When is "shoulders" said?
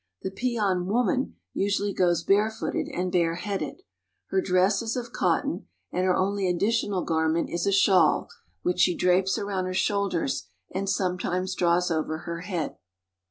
9.75-10.47